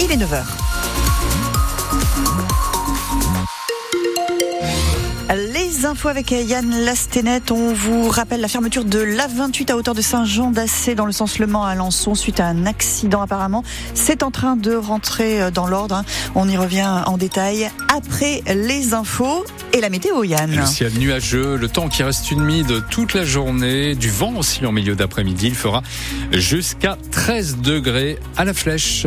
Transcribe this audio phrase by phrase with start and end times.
[0.00, 0.42] il est 9h.
[5.52, 7.40] Les infos avec Yann Lastenet.
[7.52, 11.38] On vous rappelle la fermeture de l'A28 à hauteur de Saint-Jean d'Assé dans le sens
[11.38, 13.62] Le Mans à Alençon suite à un accident apparemment.
[13.94, 15.94] C'est en train de rentrer dans l'ordre.
[15.94, 16.04] hein.
[16.34, 20.50] On y revient en détail après les infos et la météo Yann.
[20.54, 24.72] Le ciel nuageux, le temps qui reste humide toute la journée, du vent aussi en
[24.72, 25.46] milieu d'après-midi.
[25.48, 25.82] Il fera
[26.32, 29.06] jusqu'à 13 degrés à la flèche.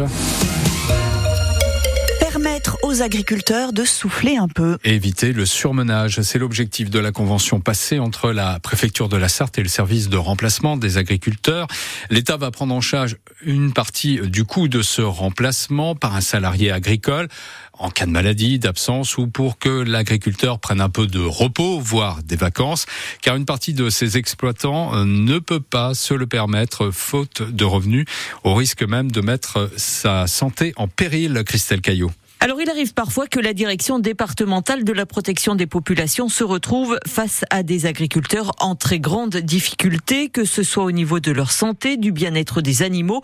[2.44, 4.77] Permettre aux agriculteurs de souffler un peu.
[4.84, 9.58] Éviter le surmenage, c'est l'objectif de la convention passée entre la préfecture de la Sarthe
[9.59, 11.67] et le service de remplacement des agriculteurs.
[12.09, 16.70] L'État va prendre en charge une partie du coût de ce remplacement par un salarié
[16.70, 17.30] agricole
[17.72, 22.23] en cas de maladie, d'absence ou pour que l'agriculteur prenne un peu de repos, voire
[22.23, 22.88] des vacances,
[23.22, 27.64] car une partie de ses exploitants euh, ne peut pas se le permettre faute de
[27.64, 28.05] revenus,
[28.44, 32.12] au risque même de mettre sa santé en péril, Christelle Caillot.
[32.43, 37.00] Alors il arrive parfois que la direction départementale de la protection des populations se retrouve
[37.08, 41.52] face à des agriculteurs en très grande difficulté, que ce soit au niveau de leur
[41.52, 43.22] santé, du bien-être des animaux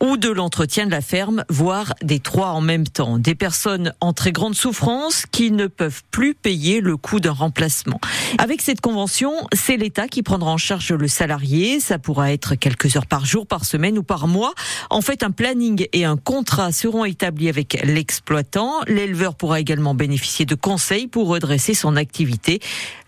[0.00, 3.18] ou de l'entretien de la ferme, voire des trois en même temps.
[3.18, 8.00] Des personnes en très grande souffrance qui ne peuvent plus payer le coût d'un remplacement.
[8.38, 11.80] Avec cette convention, c'est l'État qui prendra en charge le salarié.
[11.80, 14.54] Ça pourra être quelques heures par jour, par semaine ou par mois.
[14.90, 18.59] En fait, un planning et un contrat seront établis avec l'exploitant.
[18.86, 22.60] L'éleveur pourra également bénéficier de conseils pour redresser son activité.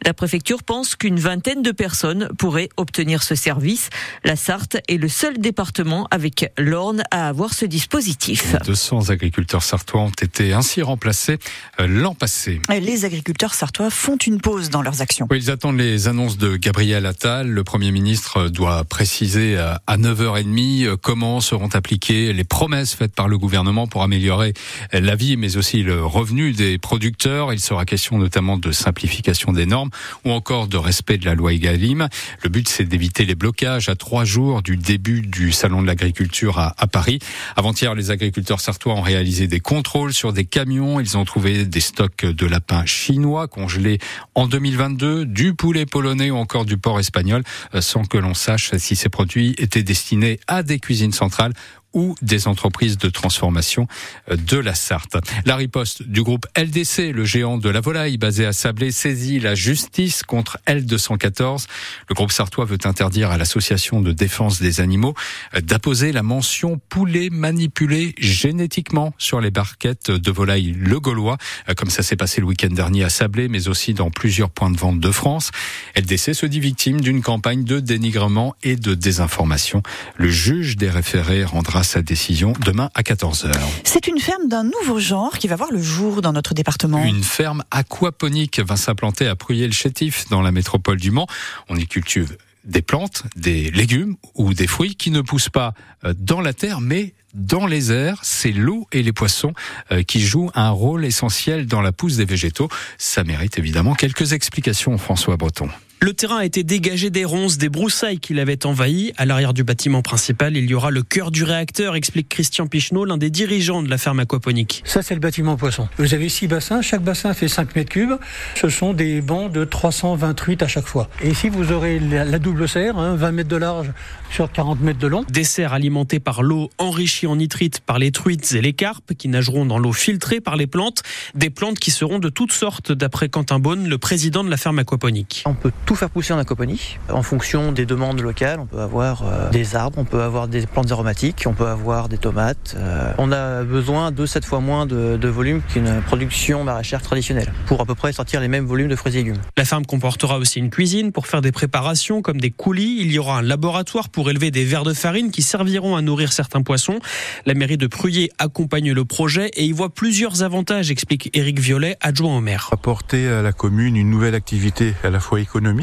[0.05, 3.91] La préfecture pense qu'une vingtaine de personnes pourraient obtenir ce service.
[4.25, 8.57] La Sarthe est le seul département avec l'Orne à avoir ce dispositif.
[8.65, 11.39] 200 agriculteurs sartois ont été ainsi remplacés
[11.81, 12.61] euh, l'an passé.
[12.69, 15.27] Les agriculteurs sartois font une pause dans leurs actions.
[15.31, 17.49] Oui, ils attendent les annonces de Gabriel Attal.
[17.49, 23.15] Le Premier ministre doit préciser euh, à 9h30 euh, comment seront appliquées les promesses faites
[23.15, 24.55] par le gouvernement pour améliorer
[24.93, 27.53] la vie, mais aussi le revenu des producteurs.
[27.53, 29.91] Il sera question notamment de simplification des normes
[30.25, 32.09] ou encore de respect de la loi Egalim.
[32.45, 36.61] Le but, c'est d'éviter les blocages à trois jours du début du salon de l'agriculture
[36.61, 37.19] à, à Paris.
[37.57, 41.01] Avant-hier, les agriculteurs sartois ont réalisé des contrôles sur des camions.
[41.01, 43.99] Ils ont trouvé des stocks de lapins chinois congelés
[44.37, 47.43] en 2022, du poulet polonais ou encore du porc espagnol,
[47.75, 51.53] euh, sans que l'on sache si ces produits étaient destinés à des cuisines centrales
[51.95, 53.87] ou des entreprises de transformation
[54.31, 55.17] euh, de la Sarthe.
[55.45, 59.55] La riposte du groupe LDC, le géant de la volaille basé à Sablé, saisit la
[59.55, 61.67] justice contre L214.
[62.09, 65.15] Le groupe sartois veut interdire à l'association de défense des animaux
[65.55, 71.39] euh, d'apposer la mention poulet manipulé génétiquement sur les barquettes de volaille le Gaulois,
[71.69, 74.71] euh, comme ça s'est passé le week-end dernier à Sablé, mais aussi dans plusieurs points
[74.71, 75.51] de vente de France.
[75.97, 79.83] LDC se dit victime d'une campagne de dénigrement et de désinformation.
[80.17, 83.53] Le juge des référés rendra sa décision demain à 14h.
[83.85, 87.05] C'est une ferme d'un nouveau genre qui va voir le jour dans notre département.
[87.05, 91.27] Une ferme aquaponique va s'implanter à Pruyé-le-Chétif dans la métropole du Mans.
[91.69, 96.15] On y cultive des plantes, des légumes ou des fruits qui ne poussent pas euh,
[96.17, 99.55] dans la terre mais dans les airs, c'est l'eau et les poissons
[99.91, 102.69] euh, qui jouent un rôle essentiel dans la pousse des végétaux.
[102.99, 105.69] Ça mérite évidemment quelques explications, François Breton.
[106.03, 109.13] Le terrain a été dégagé des ronces, des broussailles qui l'avaient envahi.
[109.19, 113.05] À l'arrière du bâtiment principal, il y aura le cœur du réacteur, explique Christian Picheneau,
[113.05, 114.83] l'un des dirigeants de la ferme aquaponique.
[114.85, 115.89] Ça, c'est le bâtiment poisson.
[115.99, 118.15] Vous avez six bassins, chaque bassin fait 5 mètres cubes.
[118.57, 121.09] Ce sont des bancs de 320 truites à chaque fois.
[121.23, 123.93] Et ici, vous aurez la, la double serre, hein, 20 mètres de large
[124.33, 125.25] sur 40 mètres de long.
[125.29, 129.29] Des serres alimentées par l'eau enrichie en nitrite par les truites et les carpes qui
[129.29, 131.05] nageront dans l'eau filtrée par les plantes.
[131.37, 134.81] Des plantes qui seront de toutes sortes, d'après Quentin Beaune, le président de la ferme
[134.81, 135.45] aquaponique.
[135.47, 136.99] On peut tout faire pousser en aquaponie.
[137.11, 140.67] En fonction des demandes locales, on peut avoir euh, des arbres, on peut avoir des
[140.67, 142.75] plantes aromatiques, on peut avoir des tomates.
[142.77, 147.53] Euh, on a besoin de 7 fois moins de, de volume qu'une production maraîchère traditionnelle
[147.67, 149.41] pour à peu près sortir les mêmes volumes de fruits et légumes.
[149.57, 152.99] La ferme comportera aussi une cuisine pour faire des préparations comme des coulis.
[153.01, 156.33] Il y aura un laboratoire pour élever des vers de farine qui serviront à nourrir
[156.33, 156.99] certains poissons.
[157.47, 161.97] La mairie de Pruyé accompagne le projet et y voit plusieurs avantages, explique Éric Violet,
[162.01, 162.69] adjoint au maire.
[162.73, 165.82] Apporter à la commune une nouvelle activité à la fois économique,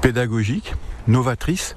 [0.00, 0.74] pédagogique,
[1.08, 1.74] novatrice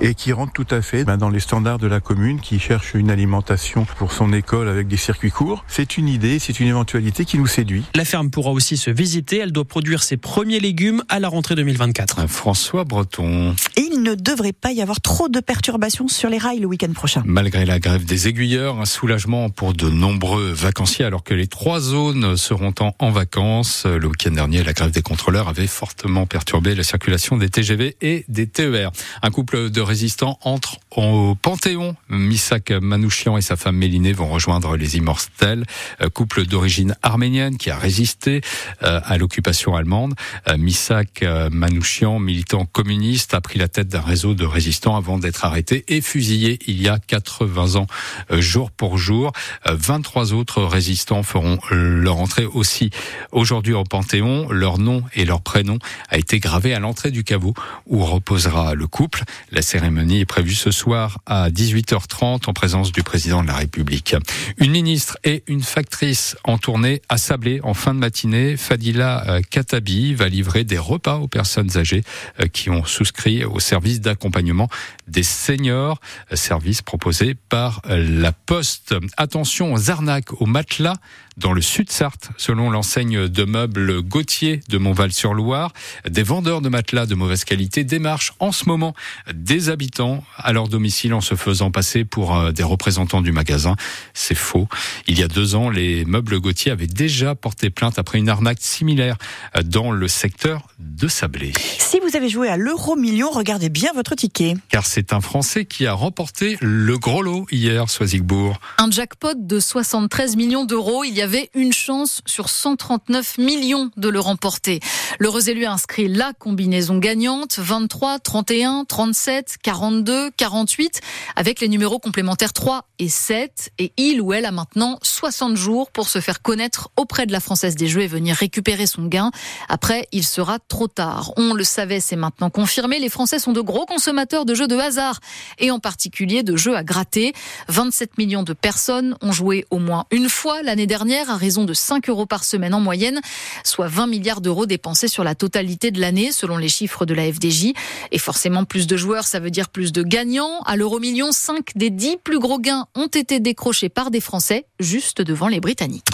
[0.00, 2.94] et qui rentre tout à fait ben, dans les standards de la commune qui cherche
[2.94, 5.64] une alimentation pour son école avec des circuits courts.
[5.68, 7.84] C'est une idée, c'est une éventualité qui nous séduit.
[7.94, 9.38] La ferme pourra aussi se visiter.
[9.38, 12.28] Elle doit produire ses premiers légumes à la rentrée 2024.
[12.28, 13.54] François Breton.
[13.76, 17.22] Il ne devrait pas y avoir trop de perturbations sur les rails le week-end prochain.
[17.26, 21.80] Malgré la grève des aiguilleurs, un soulagement pour de nombreux vacanciers alors que les trois
[21.80, 23.84] zones seront en, en vacances.
[23.84, 28.24] Le week-end dernier, la grève des contrôleurs avait fortement perturbé la circulation des TGV et
[28.28, 28.92] des TER.
[29.22, 31.96] Un coup couple de résistants entre au Panthéon.
[32.10, 35.64] Misak Manouchian et sa femme Mélinée vont rejoindre les Immortels,
[36.12, 38.42] couple d'origine arménienne qui a résisté
[38.82, 40.12] à l'occupation allemande.
[40.58, 45.86] Misak Manouchian, militant communiste, a pris la tête d'un réseau de résistants avant d'être arrêté
[45.88, 47.86] et fusillé il y a 80 ans,
[48.30, 49.32] jour pour jour.
[49.64, 52.90] 23 autres résistants feront leur entrée aussi
[53.32, 54.50] aujourd'hui au Panthéon.
[54.50, 55.78] Leur nom et leur prénom
[56.10, 57.54] a été gravé à l'entrée du caveau
[57.86, 59.22] où reposera le couple.
[59.52, 64.16] La cérémonie est prévue ce soir à 18h30 en présence du président de la République.
[64.58, 68.56] Une ministre et une factrice en tournée à Sablé en fin de matinée.
[68.56, 72.02] Fadila euh, Katabi va livrer des repas aux personnes âgées
[72.40, 74.68] euh, qui ont souscrit au service d'accompagnement
[75.06, 76.00] des seniors,
[76.32, 78.94] euh, service proposé par la Poste.
[79.16, 80.96] Attention aux arnaques aux matelas
[81.36, 85.72] dans le sud-Sarthe, selon l'enseigne de meubles Gauthier de Montval-sur-Loire.
[86.08, 88.94] Des vendeurs de matelas de mauvaise qualité démarchent en ce moment
[89.32, 93.76] des habitants à leur domicile en se faisant passer pour euh, des représentants du magasin.
[94.14, 94.68] C'est faux.
[95.06, 98.58] Il y a deux ans, les meubles Gauthier avaient déjà porté plainte après une arnaque
[98.60, 99.16] similaire
[99.56, 101.52] euh, dans le secteur de Sablé.
[101.78, 104.54] Si vous avez joué à l'euro million, regardez bien votre ticket.
[104.68, 108.60] Car c'est un Français qui a remporté le gros lot hier, Soisigbourg.
[108.78, 111.04] Un jackpot de 73 millions d'euros.
[111.04, 114.80] Il y avait une chance sur 139 millions de le remporter.
[115.18, 121.00] L'heureux élu a inscrit la combinaison gagnante 23, 31, 37, 42, 48
[121.36, 125.90] avec les numéros complémentaires 3 et 7 et il ou elle a maintenant 60 jours
[125.90, 129.30] pour se faire connaître auprès de la Française des Jeux et venir récupérer son gain.
[129.68, 131.32] Après, il sera trop tard.
[131.36, 132.98] On le savait, c'est maintenant confirmé.
[132.98, 135.20] Les Français sont de gros consommateurs de jeux de hasard
[135.58, 137.32] et en particulier de jeux à gratter.
[137.68, 141.74] 27 millions de personnes ont joué au moins une fois l'année dernière à raison de
[141.74, 143.20] 5 euros par semaine en moyenne,
[143.64, 147.30] soit 20 milliards d'euros dépensés sur la totalité de l'année, selon les chiffres de la
[147.30, 147.72] FDJ.
[148.12, 150.60] Et forcément, plus de joueurs, ça veut dire plus de gagnants.
[150.66, 154.66] À l'euro million, 5 des 10 plus gros gains ont été décrochés par des Français,
[154.78, 156.06] juste devant les Britanniques.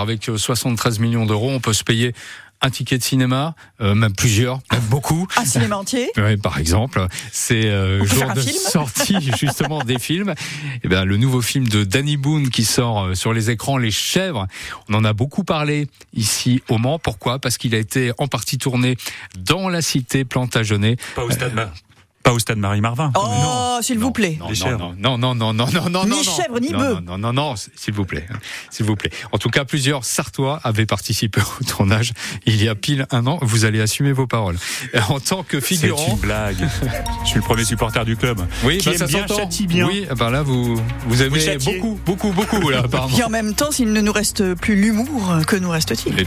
[0.00, 2.14] Avec 73 millions d'euros, on peut se payer
[2.60, 5.26] un ticket de cinéma, euh, même plusieurs, même beaucoup.
[5.36, 7.06] Un cinéma entier Oui, par exemple.
[7.32, 10.30] C'est euh, jour de sortie justement des films.
[10.30, 13.78] Et eh bien, le nouveau film de Danny Boone qui sort euh, sur les écrans,
[13.78, 14.46] Les Chèvres.
[14.88, 16.98] On en a beaucoup parlé ici au Mans.
[16.98, 17.38] Pourquoi?
[17.38, 18.96] Parce qu'il a été en partie tourné
[19.38, 20.96] dans la cité Plantagenet.
[21.14, 21.54] Pas au Stade
[22.22, 23.12] pas au stade Marie-Marvin.
[23.16, 24.38] Oh, s'il vous plaît.
[24.98, 27.00] Non, non, non, non, non, non, non, Ni chèvre, ni bœuf.
[27.00, 28.26] Non, non, non, s'il vous plaît.
[28.70, 29.10] S'il vous plaît.
[29.32, 32.12] En tout cas, plusieurs Sartois avaient participé au tournage
[32.46, 33.38] il y a pile un an.
[33.42, 34.56] Vous allez assumer vos paroles.
[35.08, 36.04] En tant que figurant.
[36.04, 36.56] C'est une blague.
[37.24, 38.40] Je suis le premier supporter du club.
[38.64, 39.26] Oui, qui bah, aime ça bien,
[39.66, 39.86] bien.
[39.86, 43.16] Oui, ben là, vous, vous aimez beaucoup, beaucoup, beaucoup, là, apparemment.
[43.16, 46.18] Et en même temps, s'il ne nous reste plus l'humour, que nous reste-t-il?